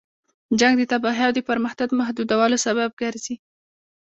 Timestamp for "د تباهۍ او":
0.79-1.31